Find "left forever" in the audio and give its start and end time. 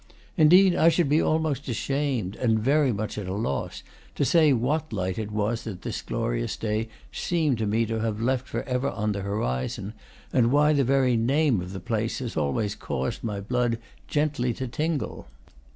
8.19-8.89